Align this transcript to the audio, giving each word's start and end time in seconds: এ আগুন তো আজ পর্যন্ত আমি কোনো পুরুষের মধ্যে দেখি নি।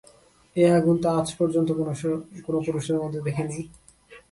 এ 0.55 0.63
আগুন 0.77 0.95
তো 1.03 1.07
আজ 1.17 1.27
পর্যন্ত 1.39 1.69
আমি 1.73 1.95
কোনো 2.45 2.59
পুরুষের 2.65 2.97
মধ্যে 3.01 3.19
দেখি 3.27 3.43
নি। 3.49 3.59